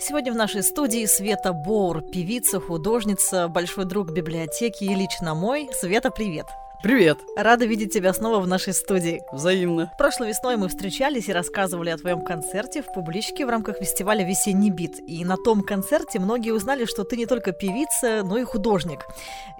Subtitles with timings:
[0.00, 5.68] Сегодня в нашей студии Света Боур, певица, художница, большой друг библиотеки и лично мой.
[5.72, 6.46] Света, привет!
[6.80, 7.18] Привет!
[7.36, 9.22] Рада видеть тебя снова в нашей студии.
[9.32, 9.92] Взаимно.
[9.98, 14.70] Прошлой весной мы встречались и рассказывали о твоем концерте в публичке в рамках фестиваля «Весенний
[14.70, 15.00] бит».
[15.08, 19.04] И на том концерте многие узнали, что ты не только певица, но и художник.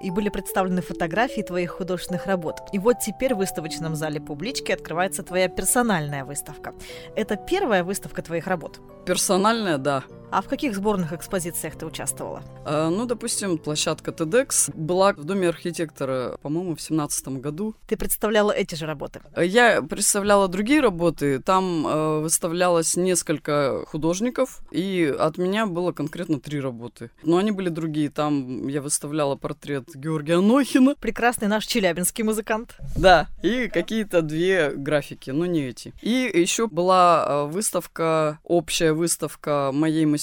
[0.01, 2.61] И были представлены фотографии твоих художественных работ.
[2.71, 6.73] И вот теперь в выставочном зале публички открывается твоя персональная выставка.
[7.17, 8.79] Это первая выставка твоих работ?
[9.05, 10.05] Персональная, да.
[10.31, 12.43] А в каких сборных экспозициях ты участвовала?
[12.63, 17.75] А, ну, допустим, площадка TEDx была в Доме архитектора, по-моему, в семнадцатом году.
[17.87, 19.21] Ты представляла эти же работы?
[19.35, 21.39] Я представляла другие работы.
[21.39, 27.09] Там э, выставлялось несколько художников, и от меня было конкретно три работы.
[27.23, 28.11] Но они были другие.
[28.11, 30.93] Там я выставляла портрет Георгия Анохина.
[30.95, 32.77] Прекрасный наш челябинский музыкант.
[32.95, 35.91] Да, и какие-то две графики, но не эти.
[36.03, 40.18] И еще была выставка, общая выставка моей мастерской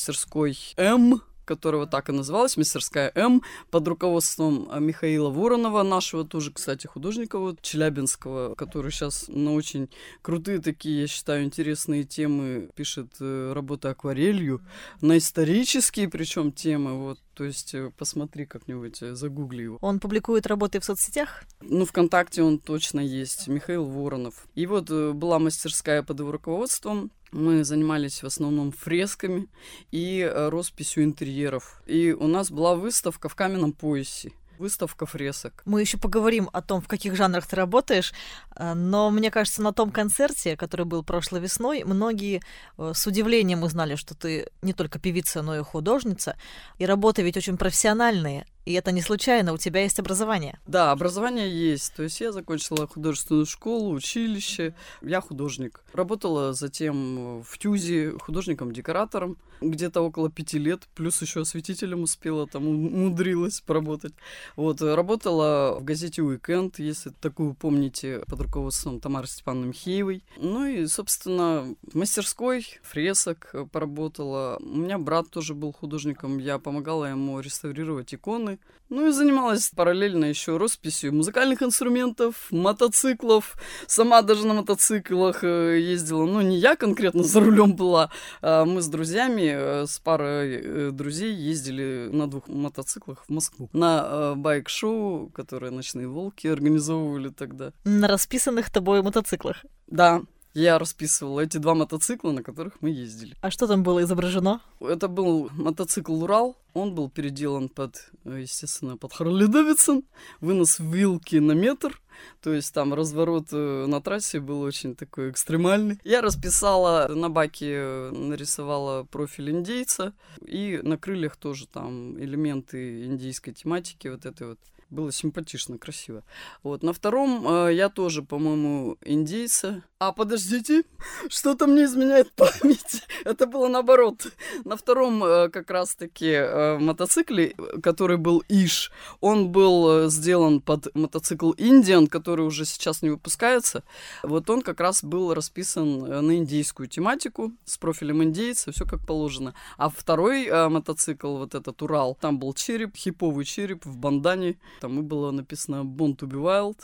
[0.77, 6.87] М, которая так и называлась, мастерская М, под руководством а, Михаила Воронова, нашего тоже, кстати,
[6.87, 9.89] художника вот, челябинского, который сейчас на очень
[10.23, 14.61] крутые такие, я считаю, интересные темы пишет э, работы акварелью,
[15.01, 19.79] на исторические причем темы, вот, то есть э, посмотри как-нибудь, э, загугли его.
[19.83, 21.45] Он публикует работы в соцсетях?
[21.61, 24.47] Ну, ВКонтакте он точно есть, Михаил Воронов.
[24.55, 29.49] И вот была мастерская под его руководством, мы занимались в основном фресками
[29.91, 31.83] и э, росписью интерьеров.
[31.87, 34.33] И у нас была выставка в каменном поясе.
[34.59, 35.63] Выставка фресок.
[35.65, 38.13] Мы еще поговорим о том, в каких жанрах ты работаешь,
[38.55, 42.43] э, но мне кажется, на том концерте, который был прошлой весной, многие
[42.79, 46.37] э, с удивлением узнали, что ты не только певица, но и художница,
[46.79, 48.47] и работы ведь очень профессиональные.
[48.67, 50.59] И это не случайно, у тебя есть образование.
[50.67, 51.95] Да, образование есть.
[51.95, 54.75] То есть я закончила художественную школу, училище.
[55.03, 55.83] Я художник.
[55.93, 59.39] Работала затем в ТЮЗе художником-декоратором.
[59.61, 60.89] Где-то около пяти лет.
[60.97, 64.13] Плюс еще осветителем успела, там умудрилась поработать.
[64.57, 70.25] Вот, работала в газете «Уикенд», если такую помните, под руководством Тамары Степановны Михеевой.
[70.39, 74.59] Ну и, собственно, в мастерской фресок поработала.
[74.61, 76.39] У меня брат тоже был художником.
[76.39, 78.56] Я помогала ему реставрировать иконы
[78.89, 83.57] ну и занималась параллельно еще росписью музыкальных инструментов, мотоциклов.
[83.87, 86.25] Сама даже на мотоциклах э, ездила.
[86.25, 88.11] Ну, не я конкретно за рулем была,
[88.43, 93.69] а мы с друзьями, э, с парой э, друзей ездили на двух мотоциклах в Москву.
[93.73, 97.73] На байк-шоу, которое «Ночные волки» организовывали тогда.
[97.85, 99.65] На расписанных тобой мотоциклах?
[99.89, 100.23] Да,
[100.57, 103.37] я расписывала эти два мотоцикла, на которых мы ездили.
[103.43, 104.63] А что там было изображено?
[104.81, 106.57] Это был мотоцикл «Урал».
[106.73, 110.05] Он был переделан под, естественно, под Харли Дэвидсон.
[110.41, 112.01] Вынос вилки на метр.
[112.41, 115.99] То есть там разворот э, на трассе был очень такой экстремальный.
[116.05, 120.15] Я расписала на баке, э, нарисовала профиль индейца.
[120.41, 124.59] И на крыльях тоже там элементы индийской тематики вот этой вот
[124.91, 126.23] было симпатично, красиво.
[126.63, 129.83] Вот, на втором э, я тоже, по-моему, индейца.
[129.99, 130.85] А, подождите,
[131.29, 133.03] что-то мне изменяет память.
[133.25, 134.27] Это было наоборот.
[134.65, 140.95] На втором э, как раз-таки э, мотоцикле, который был Иш, он был э, сделан под
[140.95, 143.83] мотоцикл Индиан, который уже сейчас не выпускается.
[144.23, 149.07] Вот он как раз был расписан э, на индийскую тематику с профилем индейца, все как
[149.07, 149.55] положено.
[149.79, 154.99] А второй э, мотоцикл, вот этот Урал, там был череп, хиповый череп в бандане, там
[154.99, 156.79] и было написано Born to be Wild.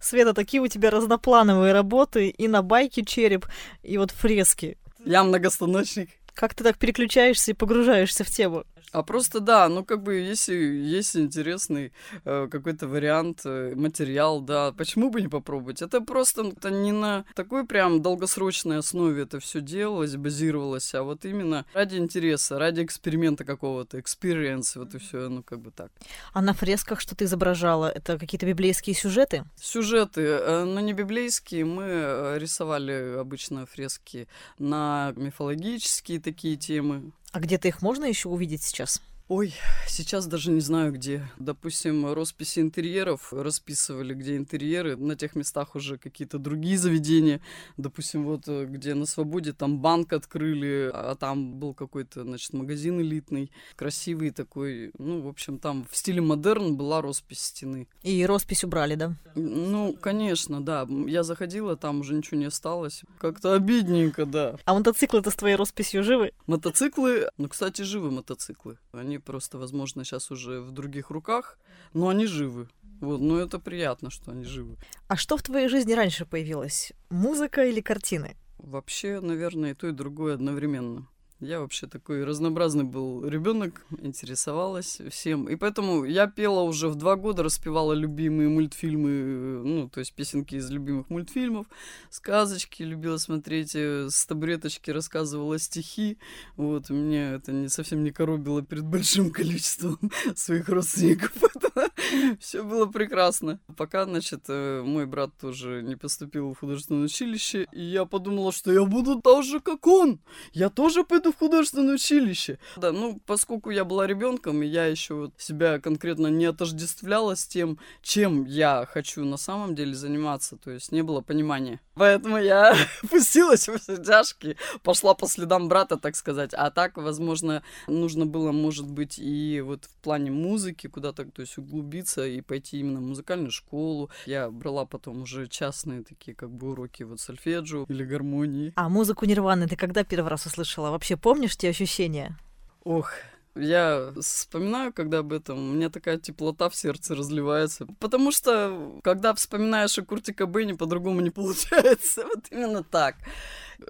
[0.00, 3.46] Света, такие у тебя разноплановые работы и на байке череп,
[3.82, 4.78] и вот фрески.
[5.04, 6.10] Я многостаночник.
[6.34, 8.64] Как ты так переключаешься и погружаешься в тему?
[8.96, 11.92] А просто да, ну как бы если есть интересный
[12.24, 15.82] э, какой-то вариант, э, материал, да, почему бы не попробовать?
[15.82, 21.26] Это просто это не на такой прям долгосрочной основе это все делалось, базировалось, а вот
[21.26, 25.90] именно ради интереса, ради эксперимента какого-то, experience, вот и все, ну как бы так.
[26.32, 29.44] А на фресках, что ты изображала, это какие-то библейские сюжеты?
[29.60, 34.26] Сюжеты, э, но не библейские, мы э, рисовали обычно фрески
[34.58, 37.12] на мифологические такие темы.
[37.36, 39.02] А где-то их можно еще увидеть сейчас?
[39.28, 39.52] Ой,
[39.88, 41.28] сейчас даже не знаю где.
[41.36, 44.96] Допустим, росписи интерьеров расписывали, где интерьеры.
[44.96, 47.40] На тех местах уже какие-то другие заведения.
[47.76, 53.00] Допустим, вот э, где на Свободе там банк открыли, а там был какой-то, значит, магазин
[53.00, 54.92] элитный, красивый такой.
[54.96, 57.88] Ну, в общем, там в стиле модерн была роспись стены.
[58.04, 59.16] И роспись убрали, да?
[59.34, 60.86] Ну, конечно, да.
[61.08, 63.02] Я заходила, там уже ничего не осталось.
[63.18, 64.56] Как-то обидненько, да.
[64.64, 66.30] А мотоциклы-то с твоей росписью живы?
[66.46, 68.78] Мотоциклы, ну, кстати, живы мотоциклы.
[68.92, 71.58] Они просто, возможно, сейчас уже в других руках,
[71.92, 72.68] но они живы.
[73.00, 74.76] Вот, ну это приятно, что они живы.
[75.08, 76.92] А что в твоей жизни раньше появилось?
[77.10, 78.36] Музыка или картины?
[78.58, 81.06] Вообще, наверное, и то, и другое одновременно.
[81.40, 85.50] Я вообще такой разнообразный был ребенок, интересовалась всем.
[85.50, 90.54] И поэтому я пела уже в два года, распевала любимые мультфильмы, ну, то есть песенки
[90.54, 91.66] из любимых мультфильмов,
[92.08, 96.16] сказочки любила смотреть, э, с табуреточки рассказывала стихи.
[96.56, 99.98] Вот, мне это не совсем не коробило перед большим количеством
[100.34, 101.32] своих родственников.
[102.40, 103.60] Все было прекрасно.
[103.76, 108.72] Пока, значит, э, мой брат тоже не поступил в художественное училище, и я подумала, что
[108.72, 110.18] я буду тоже как он.
[110.52, 112.58] Я тоже пойду в художественное училище.
[112.76, 117.46] Да, ну, поскольку я была ребенком, и я еще вот себя конкретно не отождествляла с
[117.46, 121.80] тем, чем я хочу на самом деле заниматься, то есть не было понимания.
[121.94, 122.74] Поэтому я
[123.10, 126.52] пустилась в все тяжкие, пошла по следам брата, так сказать.
[126.54, 131.58] А так, возможно, нужно было, может быть, и вот в плане музыки куда-то, то есть
[131.58, 134.10] углубиться и пойти именно в музыкальную школу.
[134.26, 138.72] Я брала потом уже частные такие как бы уроки вот сольфеджио или гармонии.
[138.76, 140.90] А музыку Нирваны ты когда первый раз услышала?
[140.90, 142.38] Вообще помнишь те ощущения?
[142.84, 143.12] Ох,
[143.56, 147.86] я вспоминаю, когда об этом, у меня такая теплота в сердце разливается.
[147.98, 152.24] Потому что, когда вспоминаешь о Курте Кобейне, по-другому не получается.
[152.24, 153.16] Вот именно так.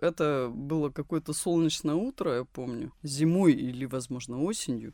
[0.00, 4.92] Это было какое-то солнечное утро, я помню, зимой или, возможно, осенью.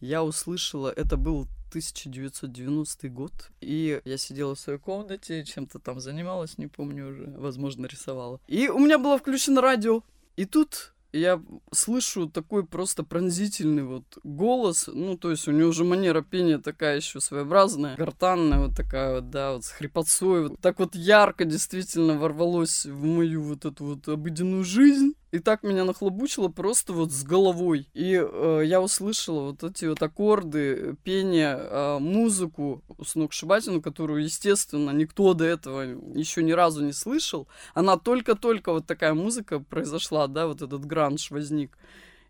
[0.00, 3.32] Я услышала, это был 1990 год,
[3.62, 8.40] и я сидела в своей комнате, чем-то там занималась, не помню уже, возможно, рисовала.
[8.46, 10.02] И у меня было включено радио.
[10.36, 11.42] И тут я
[11.72, 16.96] слышу такой просто пронзительный вот голос, ну, то есть у него уже манера пения такая
[16.96, 22.14] еще своеобразная, гортанная вот такая вот, да, вот с хрипотцой, вот так вот ярко действительно
[22.14, 25.14] ворвалось в мою вот эту вот обыденную жизнь.
[25.36, 27.90] И так меня нахлобучило просто вот с головой.
[27.92, 35.34] И э, я услышала вот эти вот аккорды, пение, э, музыку сногсшибательную, которую, естественно, никто
[35.34, 35.82] до этого
[36.14, 37.48] еще ни разу не слышал.
[37.74, 41.76] Она только-только вот такая музыка произошла, да, вот этот гранж возник.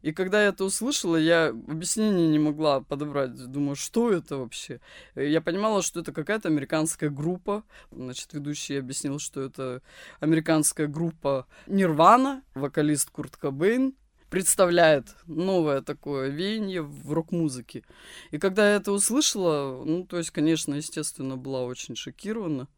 [0.06, 3.35] И когда я это услышала, я объяснения не могла подобрать.
[3.50, 4.81] Думаю, что это вообще?
[5.17, 7.64] Я понимала, что это какая-то американская группа.
[7.91, 9.82] Значит, ведущий объяснил, что это
[10.20, 13.97] американская группа Нирвана, вокалист Курт Кобейн
[14.31, 17.82] представляет новое такое веяние в рок-музыке.
[18.31, 22.69] И когда я это услышала, ну, то есть, конечно, естественно, была очень шокирована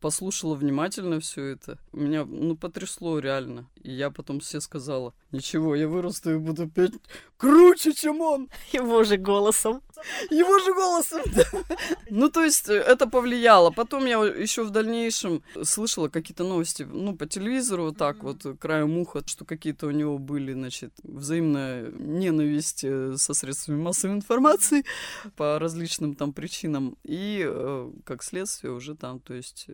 [0.00, 1.78] послушала внимательно все это.
[1.92, 3.66] Меня, ну, потрясло реально.
[3.86, 6.94] И я потом все сказала, ничего, я вырасту и буду петь
[7.36, 8.48] круче, чем он.
[8.72, 9.80] Его же голосом.
[10.28, 11.44] Его же голосом, да.
[12.10, 13.70] Ну, то есть, э, это повлияло.
[13.70, 18.98] Потом я еще в дальнейшем слышала какие-то новости, ну, по телевизору, вот так вот, краем
[18.98, 24.84] уха, что какие-то у него были, значит, взаимная ненависть э, со средствами массовой информации
[25.36, 26.96] по различным там причинам.
[27.04, 29.68] И, э, как следствие, уже там, то есть,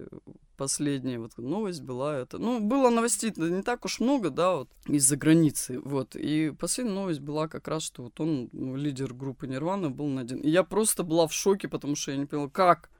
[0.62, 2.38] последняя вот новость была это.
[2.38, 6.14] Ну, было новостей не так уж много, да, вот, из-за границы, вот.
[6.14, 10.38] И последняя новость была как раз, что вот он, ну, лидер группы Нирвана, был найден.
[10.38, 12.90] И я просто была в шоке, потому что я не поняла, как?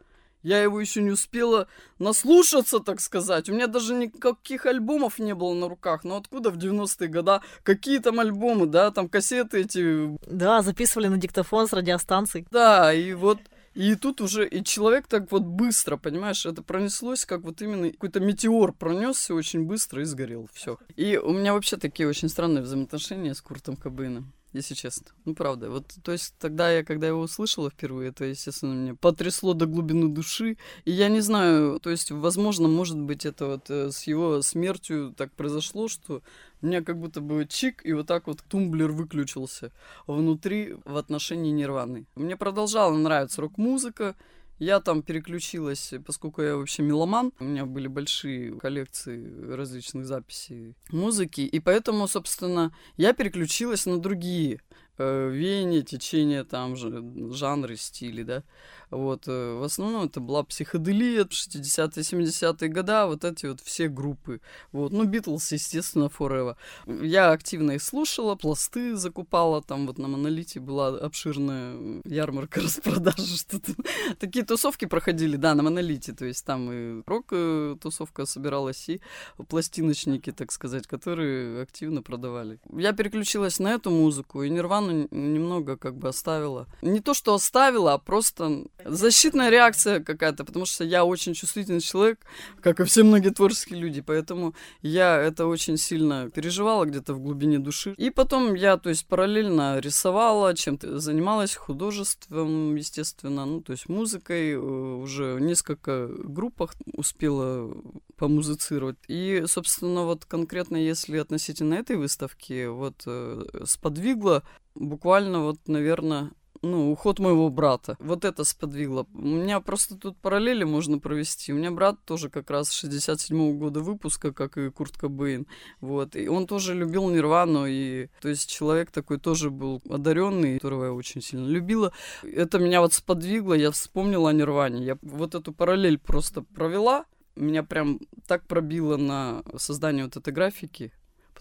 [0.42, 1.68] Я его еще не успела
[2.00, 3.48] наслушаться, так сказать.
[3.48, 6.02] У меня даже никаких альбомов не было на руках.
[6.02, 10.18] Но откуда в 90-е годы какие там альбомы, да, там кассеты эти...
[10.26, 12.44] Да, записывали на диктофон с радиостанций.
[12.50, 13.38] Да, и вот
[13.74, 18.20] и тут уже и человек так вот быстро, понимаешь, это пронеслось, как вот именно какой-то
[18.20, 20.48] метеор пронесся очень быстро и сгорел.
[20.52, 20.78] Все.
[20.96, 25.06] И у меня вообще такие очень странные взаимоотношения с Куртом Кобейном если честно.
[25.24, 25.70] Ну, правда.
[25.70, 30.08] Вот, то есть, тогда я, когда его услышала впервые, это, естественно, меня потрясло до глубины
[30.08, 30.56] души.
[30.84, 35.14] И я не знаю, то есть, возможно, может быть, это вот э, с его смертью
[35.16, 36.22] так произошло, что
[36.62, 39.72] у меня как будто бы чик, и вот так вот тумблер выключился
[40.06, 42.06] внутри в отношении Нирваны.
[42.14, 44.14] Мне продолжала нравиться рок-музыка,
[44.58, 51.40] я там переключилась, поскольку я вообще меломан, у меня были большие коллекции различных записей музыки,
[51.40, 54.60] и поэтому, собственно, я переключилась на другие
[54.98, 57.02] э, веяния, течения, там же,
[57.32, 58.44] жанры, стили, да.
[58.92, 64.42] Вот, э, в основном это была психоделия, 60-е, 70-е года, вот эти вот все группы.
[64.70, 66.56] Вот, ну, Битлз, естественно, Forever.
[66.86, 73.72] Я активно их слушала, пласты закупала, там вот на Монолите была обширная ярмарка распродажи, что-то.
[74.18, 79.00] Такие тусовки проходили, да, на Монолите, то есть там и рок-тусовка собиралась, и
[79.48, 82.60] пластиночники, так сказать, которые активно продавали.
[82.70, 86.66] Я переключилась на эту музыку, и Нирвану немного как бы оставила.
[86.82, 92.20] Не то, что оставила, а просто защитная реакция какая-то, потому что я очень чувствительный человек,
[92.60, 97.58] как и все многие творческие люди, поэтому я это очень сильно переживала где-то в глубине
[97.58, 97.94] души.
[97.96, 104.52] И потом я, то есть, параллельно рисовала, чем-то занималась художеством, естественно, ну, то есть музыкой,
[104.52, 107.74] э, уже в несколько группах успела
[108.16, 108.96] помузицировать.
[109.08, 114.42] И, собственно, вот конкретно если относительно этой выставки, вот э, сподвигло
[114.74, 116.30] буквально вот, наверное,
[116.62, 117.96] ну, уход моего брата.
[117.98, 119.06] Вот это сподвигло.
[119.14, 121.52] У меня просто тут параллели можно провести.
[121.52, 125.46] У меня брат тоже как раз 67-го года выпуска, как и Курт Кобейн.
[125.80, 126.14] Вот.
[126.14, 127.66] И он тоже любил Нирвану.
[127.66, 131.92] И, то есть человек такой тоже был одаренный, которого я очень сильно любила.
[132.22, 133.54] Это меня вот сподвигло.
[133.54, 134.84] Я вспомнила о Нирване.
[134.84, 137.06] Я вот эту параллель просто провела.
[137.34, 140.92] Меня прям так пробило на создание вот этой графики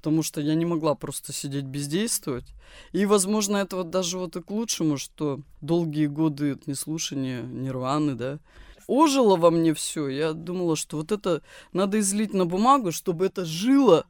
[0.02, 2.56] потому что я не могла просто сидеть бездействовать.
[2.92, 8.40] И, возможно, это вот даже вот и к лучшему, что долгие годы неслушания нирваны, да,
[8.88, 10.08] ожило во мне все.
[10.08, 14.08] Я думала, что вот это надо излить на бумагу, чтобы это жило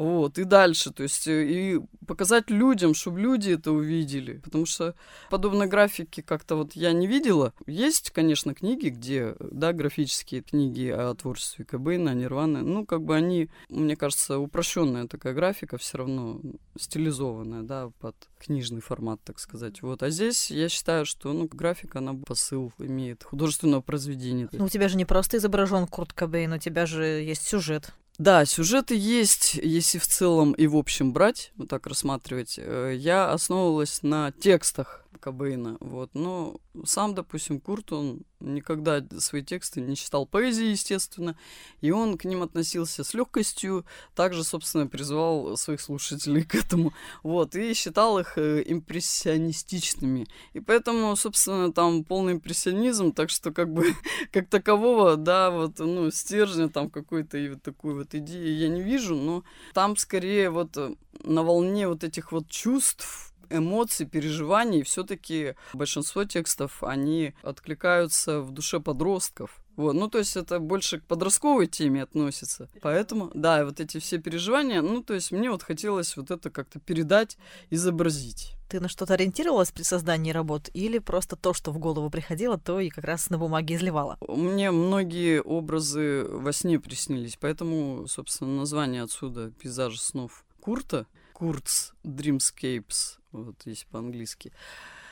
[0.00, 4.38] вот, и дальше, то есть, э, и показать людям, чтобы люди это увидели.
[4.38, 4.94] Потому что
[5.28, 7.52] подобной графики как-то вот я не видела.
[7.66, 12.62] Есть, конечно, книги, где, да, графические книги о творчестве Кобейна, Нирваны.
[12.62, 16.40] Ну, как бы они, мне кажется, упрощенная такая графика, все равно
[16.78, 19.82] стилизованная, да, под книжный формат, так сказать.
[19.82, 20.02] Вот.
[20.02, 24.48] А здесь я считаю, что, ну, графика, она посыл имеет художественного произведения.
[24.52, 27.92] Ну, у тебя же не просто изображен Курт Кобейн, у тебя же есть сюжет.
[28.20, 32.56] Да, сюжеты есть, если в целом и в общем брать, вот так рассматривать.
[32.58, 36.10] Э, я основывалась на текстах Кобейна, вот.
[36.12, 41.36] Но сам, допустим, Курт, он никогда свои тексты не читал поэзии, естественно,
[41.80, 46.92] и он к ним относился с легкостью, также, собственно, призвал своих слушателей к этому,
[47.22, 50.26] вот, и считал их э, импрессионистичными.
[50.52, 53.94] И поэтому, собственно, там полный импрессионизм, так что, как бы,
[54.32, 58.82] как такового, да, вот, ну, стержня там какой-то и вот такой вот идеи я не
[58.82, 59.44] вижу, но
[59.74, 60.94] там скорее вот э,
[61.24, 68.80] на волне вот этих вот чувств, эмоций, переживаний, все-таки большинство текстов, они откликаются в душе
[68.80, 69.60] подростков.
[69.76, 72.68] Вот, ну, то есть это больше к подростковой теме относится.
[72.82, 76.78] Поэтому, да, вот эти все переживания, ну, то есть мне вот хотелось вот это как-то
[76.80, 77.38] передать,
[77.70, 78.56] изобразить.
[78.68, 82.78] Ты на что-то ориентировалась при создании работ или просто то, что в голову приходило, то
[82.78, 84.18] и как раз на бумаге изливала?
[84.28, 93.16] Мне многие образы во сне приснились, поэтому, собственно, название отсюда «Пейзажи снов» Курта— Kurt's Dreamscapes,
[93.32, 94.52] вот есть по-английски.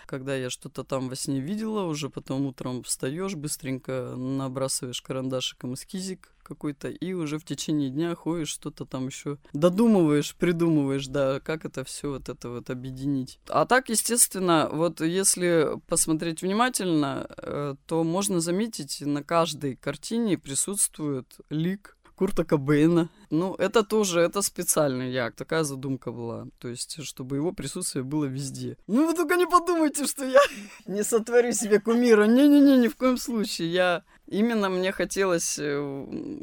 [0.07, 6.33] Когда я что-то там во сне видела, уже потом утром встаешь, быстренько набрасываешь карандашиком эскизик
[6.43, 11.85] какой-то, и уже в течение дня ходишь, что-то там еще додумываешь, придумываешь, да, как это
[11.85, 13.39] все вот это вот объединить.
[13.49, 21.37] А так, естественно, вот если посмотреть внимательно, э, то можно заметить, на каждой картине присутствует
[21.51, 23.09] лик Курта Кобейна.
[23.31, 26.49] Ну, это тоже, это специальный як, такая задумка была.
[26.59, 28.77] То есть, чтобы его присутствие было везде.
[28.89, 30.41] Ну, вы только не подумайте, что я
[30.87, 32.25] не сотворю себе кумира.
[32.25, 33.73] Не-не-не, ни в коем случае.
[33.73, 35.79] Я именно мне хотелось, э,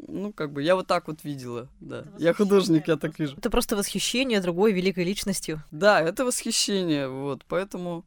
[0.08, 2.04] ну, как бы, я вот так вот видела, да.
[2.18, 3.36] Я художник, я так вижу.
[3.36, 5.62] Это просто восхищение другой великой личностью.
[5.70, 8.06] Да, это восхищение, вот, поэтому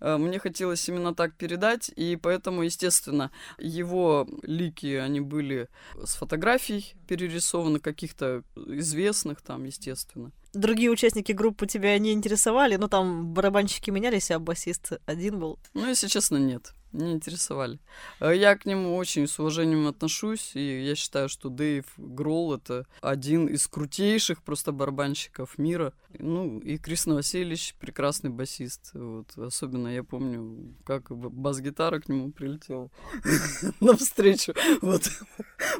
[0.00, 5.68] мне хотелось именно так передать, и поэтому, естественно, его лики, они были
[6.02, 10.32] с фотографий перерисованы, каких-то известных там, естественно.
[10.52, 12.76] Другие участники группы тебя не интересовали?
[12.76, 15.58] Ну, там барабанщики менялись, а басист один был?
[15.74, 17.78] Ну, если честно, нет не интересовали.
[18.20, 22.86] Э, я к нему очень с уважением отношусь, и я считаю, что Дэйв Гролл— это
[23.00, 25.92] один из крутейших просто барабанщиков мира.
[26.18, 28.90] Ну, и Крис Новосельевич— прекрасный басист.
[28.94, 29.36] Вот.
[29.36, 32.90] Особенно я помню, как бас-гитара к нему прилетела
[33.80, 34.54] навстречу.
[34.82, 35.08] Вот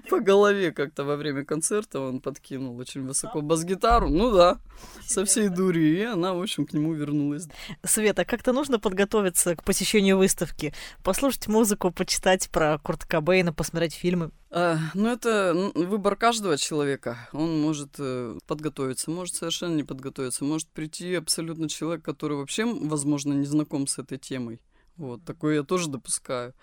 [0.08, 4.08] по голове как-то во время концерта он подкинул очень высоко бас-гитару.
[4.08, 4.60] Ну да,
[5.06, 5.98] со всей дури.
[5.98, 7.48] И она, в общем, к нему вернулась.
[7.84, 10.72] Света, как-то нужно подготовиться к посещению выставки?
[11.02, 14.30] Послушать музыку, почитать про Курта Кобейна, посмотреть фильмы?
[14.50, 17.28] А, ну, это выбор каждого человека.
[17.32, 20.44] Он может э, подготовиться, может совершенно не подготовиться.
[20.44, 24.60] Может прийти абсолютно человек, который вообще, возможно, не знаком с этой темой.
[24.96, 26.54] Вот, такое я тоже допускаю.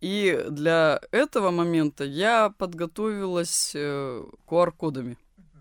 [0.00, 5.16] И для этого момента я подготовилась э, QR-кодами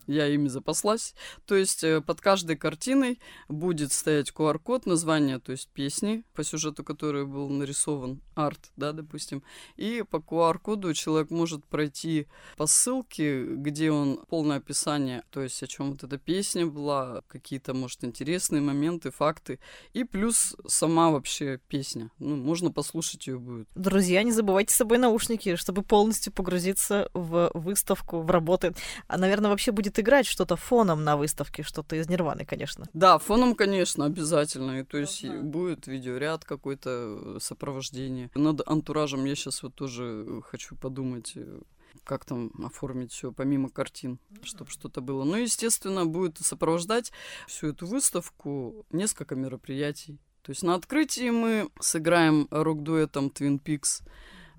[0.07, 1.13] я ими запаслась.
[1.45, 6.83] То есть э, под каждой картиной будет стоять QR-код, название, то есть песни, по сюжету
[6.83, 9.43] который был нарисован, арт, да, допустим.
[9.75, 15.67] И по QR-коду человек может пройти по ссылке, где он полное описание, то есть о
[15.67, 19.59] чем вот эта песня была, какие-то, может, интересные моменты, факты.
[19.93, 22.11] И плюс сама вообще песня.
[22.19, 23.67] Ну, можно послушать ее будет.
[23.75, 28.73] Друзья, не забывайте с собой наушники, чтобы полностью погрузиться в выставку, в работы.
[29.07, 32.85] А, наверное, вообще будет будет играть что-то фоном на выставке, что-то из Нирваны, конечно.
[32.93, 34.79] Да, фоном, конечно, обязательно.
[34.79, 35.41] И, то есть uh-huh.
[35.41, 38.29] будет видеоряд какой-то, э, сопровождение.
[38.35, 41.61] Над антуражем я сейчас вот тоже хочу подумать, э,
[42.03, 45.23] как там оформить все помимо картин, чтобы что-то было.
[45.23, 47.11] Ну, естественно, будет сопровождать
[47.47, 50.19] всю эту выставку несколько мероприятий.
[50.41, 54.03] То есть на открытии мы сыграем рок-дуэтом Twin Peaks,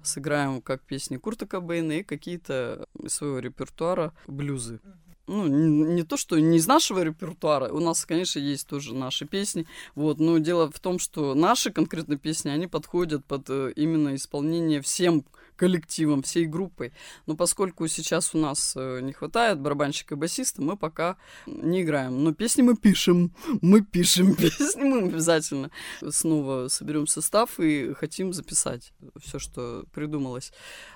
[0.02, 4.80] сыграем как песни Курта Кобейна и какие-то из своего репертуара блюзы
[5.26, 9.66] ну, не, то, что не из нашего репертуара, у нас, конечно, есть тоже наши песни,
[9.94, 14.80] вот, но дело в том, что наши конкретно песни, они подходят под э, именно исполнение
[14.80, 15.24] всем
[15.56, 16.92] коллективом, всей группой.
[17.26, 22.22] Но поскольку сейчас у нас э, не хватает барабанщика и басиста, мы пока не играем.
[22.22, 25.70] Но песни мы пишем, мы пишем песни, мы обязательно
[26.08, 30.52] снова соберем состав и хотим записать все, что придумалось.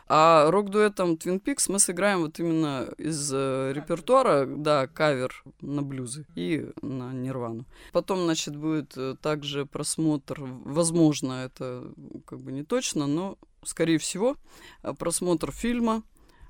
[0.08, 6.26] А рок-дуэтом Twin Peaks мы сыграем вот именно из э, репертуара, да, кавер на блюзы
[6.34, 7.64] и на нирвану.
[7.92, 11.92] Потом, значит, будет э, также просмотр, возможно, это
[12.26, 14.36] как бы не точно, но скорее всего,
[14.82, 16.02] э, просмотр фильма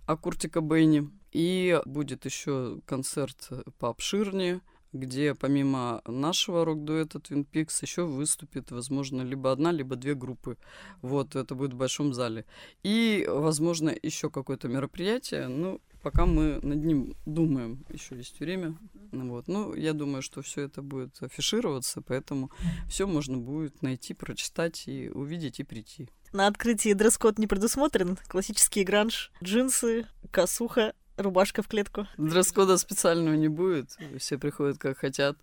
[0.06, 1.10] о Курте Кобейне.
[1.32, 4.60] И будет еще концерт э, пообширнее,
[4.92, 10.56] где помимо нашего рок-дуэта Twin Peaks еще выступит, возможно, либо одна, либо две группы.
[11.00, 12.44] Вот, это будет в большом зале.
[12.82, 15.46] И, возможно, еще какое-то мероприятие.
[15.46, 18.76] Ну, пока мы над ним думаем, еще есть время.
[19.12, 19.48] Вот.
[19.48, 22.50] Ну, я думаю, что все это будет афишироваться, поэтому
[22.88, 26.08] все можно будет найти, прочитать и увидеть и прийти.
[26.32, 28.16] На открытии дресс-код не предусмотрен.
[28.28, 32.06] Классический гранж, джинсы, косуха, рубашка в клетку.
[32.18, 35.36] Дресс-кода специального не будет, все приходят как хотят.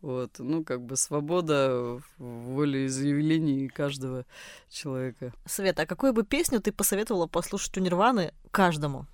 [0.00, 4.26] Вот, ну, как бы свобода волеизъявлений каждого
[4.68, 5.32] человека.
[5.46, 9.06] Света, а какую бы песню ты посоветовала послушать у Нирваны каждому?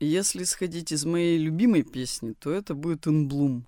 [0.00, 3.62] Если сходить из моей любимой песни, то это будет «In Bloom».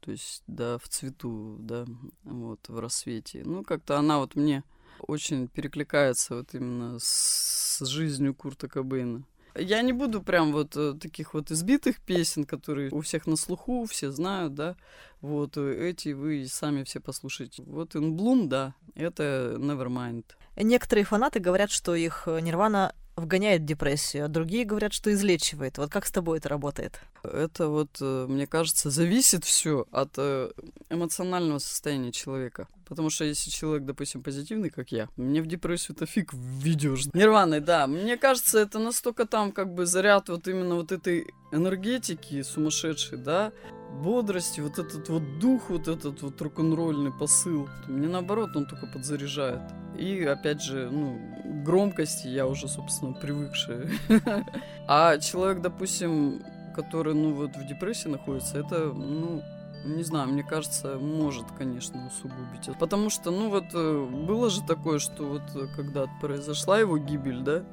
[0.00, 1.86] То есть, да, в цвету, да,
[2.24, 3.42] вот, в рассвете.
[3.44, 4.62] Ну, как-то она вот мне
[5.00, 9.24] очень перекликается вот именно с жизнью Курта Кобейна.
[9.56, 13.86] Я не буду прям вот э, таких вот избитых песен, которые у всех на слуху,
[13.86, 14.76] все знают, да.
[15.20, 17.62] Вот э, эти вы сами все послушайте.
[17.64, 20.24] Вот In Bloom, да, это Nevermind.
[20.56, 25.78] Некоторые фанаты говорят, что их Нирвана вгоняет в депрессию, а другие говорят, что излечивает.
[25.78, 27.00] Вот как с тобой это работает?
[27.22, 30.50] Это вот, э, мне кажется, зависит все от э,
[30.90, 32.68] эмоционального состояния человека.
[32.86, 37.06] Потому что если человек, допустим, позитивный, как я, мне в депрессию-то фиг введешь.
[37.14, 37.86] Нирваной, да.
[37.86, 43.52] Мне кажется, это настолько там как бы заряд вот именно вот этой энергетики сумасшедшей, да,
[44.02, 47.68] бодрости, вот этот вот дух, вот этот вот рок-н-ролльный посыл.
[47.86, 49.62] Мне наоборот, он только подзаряжает.
[49.96, 51.18] И опять же, ну,
[51.64, 53.88] громкости я уже, собственно, привыкшая.
[54.86, 56.42] А человек, допустим,
[56.74, 59.42] который, ну, вот в депрессии находится, это, ну,
[59.84, 62.68] не знаю, мне кажется, может, конечно, усугубить.
[62.78, 67.40] Потому что, ну, вот э, было же такое, что вот э, когда произошла его гибель,
[67.40, 67.64] да,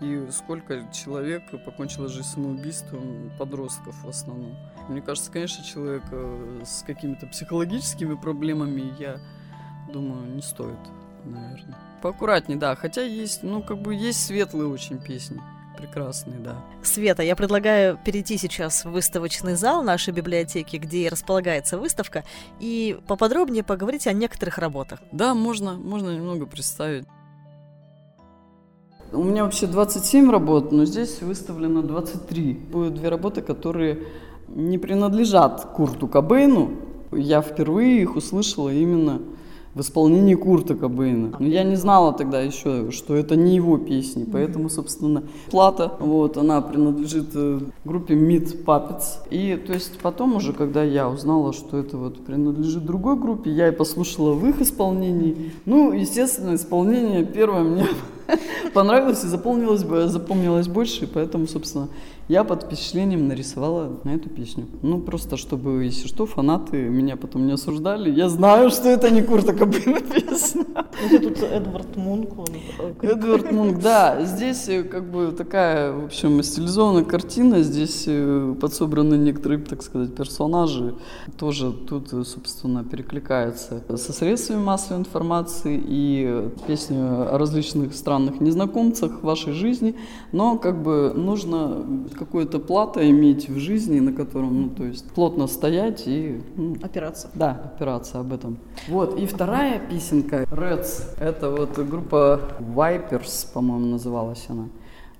[0.00, 4.56] и сколько человек покончило жизнь самоубийством, подростков в основном.
[4.88, 9.20] Мне кажется, конечно, человек э, с какими-то психологическими проблемами, я
[9.92, 10.78] думаю, не стоит,
[11.24, 11.76] наверное.
[12.02, 12.74] Поаккуратнее, да.
[12.74, 15.40] Хотя есть, ну, как бы есть светлые очень песни.
[15.76, 16.56] Прекрасные, да.
[16.82, 22.24] Света, я предлагаю перейти сейчас в выставочный зал нашей библиотеки, где и располагается выставка,
[22.58, 25.00] и поподробнее поговорить о некоторых работах.
[25.12, 27.06] Да, можно, можно немного представить.
[29.12, 32.52] У меня вообще 27 работ, но здесь выставлено 23.
[32.70, 34.04] Будут две работы, которые
[34.46, 36.70] не принадлежат Курту Кобейну.
[37.10, 39.20] Я впервые их услышала именно
[39.74, 41.36] в исполнении Курта Кобейна.
[41.38, 46.36] Но я не знала тогда еще, что это не его песни, поэтому, собственно, плата, вот,
[46.36, 49.28] она принадлежит э, группе Meat Puppets.
[49.30, 53.68] И, то есть, потом уже, когда я узнала, что это вот принадлежит другой группе, я
[53.68, 55.52] и послушала в их исполнении.
[55.66, 57.86] Ну, естественно, исполнение первое мне
[58.74, 59.80] понравилось и запомнилось,
[60.10, 61.88] запомнилось больше, и поэтому, собственно,
[62.28, 64.66] я под впечатлением нарисовала на эту песню.
[64.82, 68.10] Ну, просто чтобы, если что, фанаты меня потом не осуждали.
[68.10, 70.64] Я знаю, что это не Курта Кобейна песня.
[71.10, 72.30] Ну, тут Эдвард Мунк.
[73.02, 74.24] Эдвард Мунк, да.
[74.24, 77.62] Здесь э, как бы такая, в общем, стилизованная картина.
[77.62, 80.94] Здесь э, подсобраны некоторые, так сказать, персонажи.
[81.36, 89.20] Тоже тут, э, собственно, перекликаются со средствами массовой информации и песни о различных странных незнакомцах
[89.20, 89.94] в вашей жизни.
[90.32, 91.84] Но как бы нужно
[92.18, 96.40] какую-то плату иметь в жизни, на котором, ну, то есть плотно стоять и...
[96.56, 97.28] Ну, опираться.
[97.34, 98.56] Да, опираться об этом.
[98.88, 99.49] Вот, и вторая
[99.80, 104.68] песенка, Reds, это вот группа Vipers, по-моему, называлась она.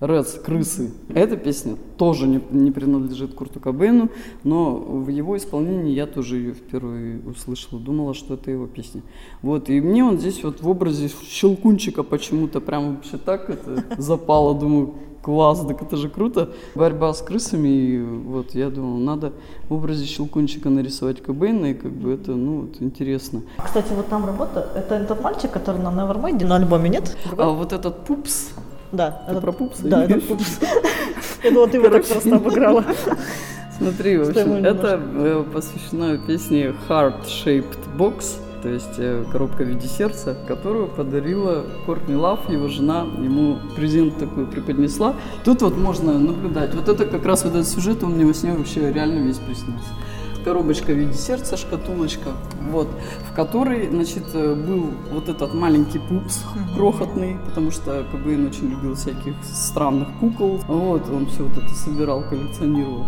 [0.01, 0.91] Редс, крысы.
[1.09, 4.09] Эта песня тоже не, не принадлежит Курту Кобейну,
[4.43, 9.03] но в его исполнении я тоже ее впервые услышала, думала, что это его песня.
[9.43, 14.55] Вот, и мне он здесь вот в образе Щелкунчика почему-то прям вообще так это запало,
[14.55, 16.49] думаю, класс, так это же круто.
[16.73, 19.33] Борьба с крысами, и вот я думал, надо
[19.69, 23.43] в образе Щелкунчика нарисовать Кобейна, и как бы это, ну, вот, интересно.
[23.63, 27.15] Кстати, вот там работа, это этот мальчик, который на Nevermind, на альбоме, нет?
[27.37, 28.53] А вот этот Пупс,
[28.91, 29.21] да.
[29.27, 29.81] Это про пупса?
[29.83, 30.59] Да, это пупс.
[31.43, 32.85] Я думала, ты его так просто обыграла.
[33.77, 39.67] Смотри, в общем, это э, посвящено песне Heart Shaped Box, то есть э, коробка в
[39.67, 45.15] виде сердца, которую подарила Кортни Лав, его жена, ему презент такой преподнесла.
[45.43, 48.53] Тут вот можно наблюдать, вот это как раз вот этот сюжет, он мне во сне
[48.53, 49.89] вообще реально весь приснился
[50.43, 52.31] коробочка в виде сердца, шкатулочка,
[52.69, 52.87] вот,
[53.29, 56.43] в которой, значит, э, был вот этот маленький пупс
[56.75, 62.23] крохотный, потому что Кобейн очень любил всяких странных кукол, вот, он все вот это собирал,
[62.23, 63.05] коллекционировал.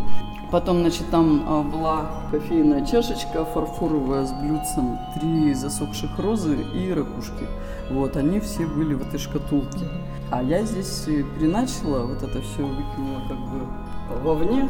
[0.53, 7.47] Потом, значит, там а, была кофейная чашечка фарфоровая с блюдцем, три засохших розы и ракушки.
[7.89, 9.87] Вот, они все были в этой шкатулке.
[10.29, 11.05] А я здесь
[11.39, 14.69] переначала, вот это все выкинула как бы вовне,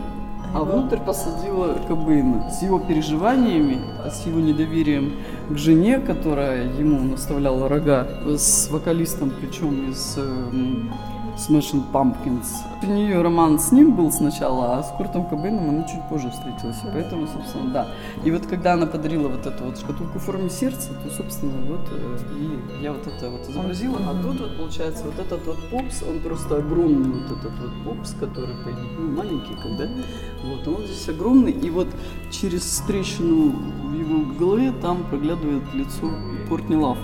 [0.53, 5.13] а внутрь посадила Кобейна с его переживаниями, с его недоверием
[5.49, 10.91] к жене, которая ему наставляла рога, с вокалистом, причем из эм,
[11.37, 12.47] Smashing Pumpkins.
[12.83, 16.77] У нее роман с ним был сначала, а с Куртом Кобейном она чуть позже встретилась.
[16.83, 17.87] И поэтому, собственно, да.
[18.23, 21.81] И вот когда она подарила вот эту вот шкатулку в форме сердца, то, собственно, вот
[21.91, 23.97] э, и я вот это вот изобразила.
[24.07, 28.13] А тут вот получается вот этот вот пупс, он просто огромный вот этот вот пупс,
[28.19, 28.55] который,
[28.97, 29.87] ну, маленький, когда.
[30.43, 31.51] Вот, он здесь огромный.
[31.51, 31.87] И вот
[32.31, 33.51] через трещину
[33.83, 36.11] в его голове там проглядывает лицо
[36.47, 36.97] Кортни Лав.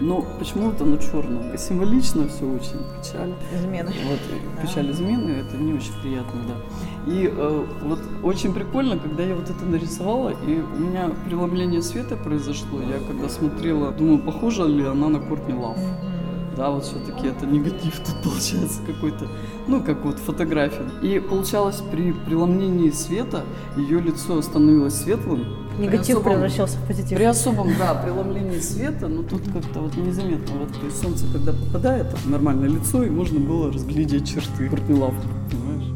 [0.00, 1.56] Но почему-то оно черное.
[1.58, 2.80] Символично все очень.
[3.00, 3.32] Печаль.
[3.54, 3.92] Измены.
[4.08, 7.12] Вот, печаль измены, это не очень приятно, да.
[7.12, 12.16] И э, вот очень прикольно, когда я вот это нарисовала, и у меня преломление света
[12.16, 12.80] произошло.
[12.80, 15.78] Я когда смотрела, думаю, похожа ли она на Кортни Лав.
[16.56, 19.28] Да, вот все-таки это негатив тут получается какой-то,
[19.66, 20.88] ну, как вот фотография.
[21.02, 23.44] И получалось при преломлении света
[23.76, 25.44] ее лицо становилось светлым,
[25.78, 27.18] Негатив особом, превращался в позитив.
[27.18, 30.60] При особом, да, преломлении света, но тут как-то вот незаметно.
[30.60, 35.20] Вот, то есть солнце, когда попадает в нормальное лицо, и можно было разглядеть черты Куртнилавка,
[35.50, 35.92] понимаешь?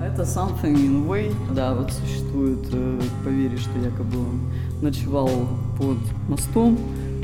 [0.00, 1.34] А это Something in Way.
[1.54, 4.40] Да, вот существует э, поверье, что якобы он
[4.82, 5.30] ночевал
[5.78, 6.78] под мостом,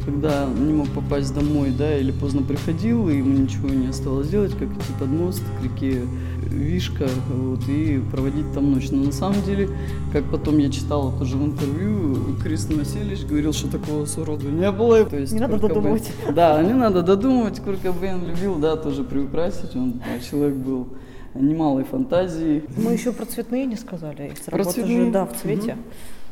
[0.05, 4.53] когда не мог попасть домой, да, или поздно приходил, и ему ничего не оставалось делать,
[4.53, 6.03] как идти под мост к реке
[6.51, 8.91] Вишка, вот, и проводить там ночь.
[8.91, 9.69] Но на самом деле,
[10.13, 15.05] как потом я читала тоже в интервью, Крис Васильевич говорил, что такого сроду не было.
[15.05, 16.11] То есть, не надо додумывать.
[16.27, 17.61] Бен, да, не надо додумывать.
[17.61, 19.75] Курт Бен любил, да, тоже приукрасить.
[19.77, 20.89] Он человек был
[21.35, 22.65] немалой фантазии.
[22.77, 24.33] Мы еще про цветные не сказали.
[24.47, 25.07] Про цветные?
[25.07, 25.73] Же, да, в цвете.
[25.73, 25.81] Угу.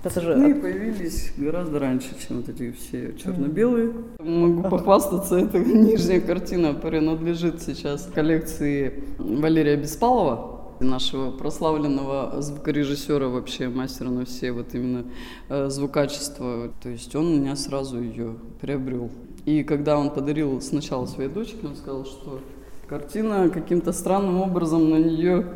[0.04, 0.34] Это же...
[0.34, 3.92] Цветные появились гораздо раньше, чем вот эти все черно-белые.
[4.20, 14.10] Могу похвастаться, это нижняя картина принадлежит сейчас коллекции Валерия Беспалова, нашего прославленного звукорежиссера, вообще мастера
[14.10, 15.04] на все вот именно
[15.48, 16.70] э, звукачество.
[16.80, 19.10] То есть он у меня сразу ее приобрел.
[19.46, 22.40] И когда он подарил сначала своей дочке, он сказал, что
[22.86, 25.46] картина каким-то странным образом на нее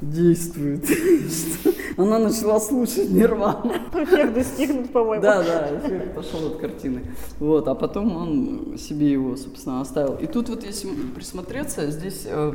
[0.00, 0.84] действует.
[1.96, 3.72] Она начала слушать Нирвану.
[3.94, 5.22] Эффект достигнут, по-моему.
[5.22, 7.02] Да, да, эффект пошел от картины.
[7.38, 10.16] Вот, а потом он себе его, собственно, оставил.
[10.16, 12.52] И тут вот, если присмотреться, здесь э,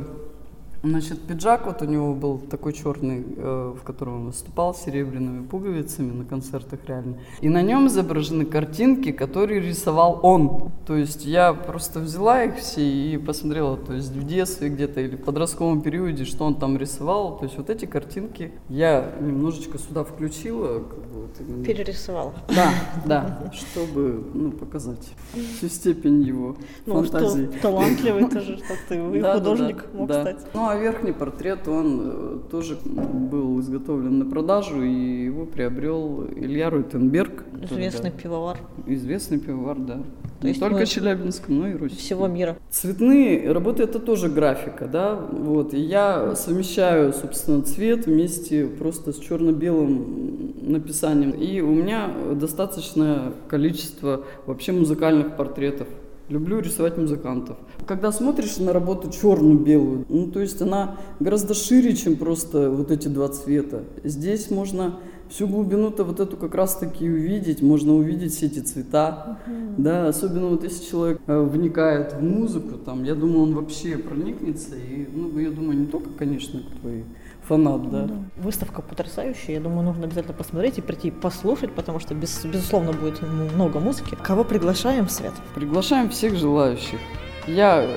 [0.82, 5.44] Значит, пиджак вот у него был такой черный, э, в котором он выступал, с серебряными
[5.44, 7.18] пуговицами на концертах реально.
[7.40, 10.70] И на нем изображены картинки, которые рисовал он.
[10.86, 15.16] То есть я просто взяла их все и посмотрела, то есть в детстве где-то или
[15.16, 17.38] в подростковом периоде, что он там рисовал.
[17.38, 20.78] То есть вот эти картинки я немножечко сюда включила.
[20.78, 21.64] Как бы вот именно.
[21.64, 22.34] Перерисовала.
[22.48, 22.70] Да,
[23.04, 25.08] да, чтобы ну, показать
[25.56, 27.50] всю степень его ну, фантазии.
[27.50, 30.46] Что, талантливый тоже, что ты художник мог стать.
[30.54, 36.70] Ну, а верхний портрет, он э, тоже был изготовлен на продажу, и его приобрел Илья
[36.70, 37.44] Руйтенберг.
[37.62, 38.58] Известный да, пивовар.
[38.86, 40.02] Известный пивовар, да.
[40.40, 41.96] То Не есть только Челябинском, но и Руси.
[41.96, 42.56] Всего мира.
[42.70, 45.16] Цветные работы это тоже графика, да.
[45.16, 45.74] Вот.
[45.74, 51.32] И я совмещаю, собственно, цвет вместе просто с черно-белым написанием.
[51.32, 55.88] И у меня достаточное количество вообще музыкальных портретов
[56.28, 57.56] Люблю рисовать музыкантов.
[57.86, 63.08] Когда смотришь на работу черную-белую, ну, то есть она гораздо шире, чем просто вот эти
[63.08, 63.84] два цвета.
[64.04, 64.98] Здесь можно
[65.30, 69.74] всю глубину-то вот эту как раз-таки увидеть, можно увидеть все эти цвета, uh-huh.
[69.78, 74.76] да, особенно вот если человек э, вникает в музыку, там, я думаю, он вообще проникнется,
[74.76, 77.04] и, ну, я думаю, не только, конечно, твой
[77.48, 78.02] фанат, да.
[78.04, 78.14] да.
[78.36, 83.22] Выставка потрясающая, я думаю, нужно обязательно посмотреть и прийти послушать, потому что, без, безусловно, будет
[83.22, 84.16] много музыки.
[84.22, 85.32] Кого приглашаем, Свет?
[85.54, 86.98] Приглашаем всех желающих.
[87.46, 87.88] Я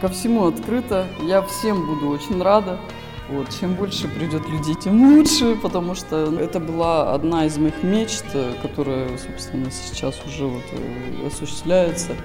[0.00, 2.78] ко всему открыта, я всем буду очень рада.
[3.30, 8.24] Вот, чем больше придет людей, тем лучше, потому что это была одна из моих мечт,
[8.60, 12.16] которая, собственно, сейчас уже вот э, осуществляется.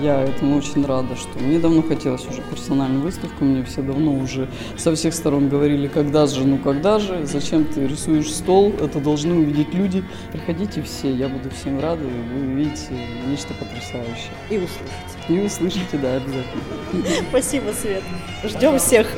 [0.00, 4.48] Я этому очень рада, что мне давно хотелось уже персональную выставку, мне все давно уже
[4.76, 9.34] со всех сторон говорили, когда же, ну когда же, зачем ты рисуешь стол, это должны
[9.34, 10.04] увидеть люди.
[10.32, 12.90] Приходите все, я буду всем рада, и вы увидите
[13.26, 14.32] нечто потрясающее.
[14.50, 14.94] И услышите.
[15.28, 17.24] И услышите, да, обязательно.
[17.30, 18.02] Спасибо, Свет.
[18.44, 19.08] Ждем всех.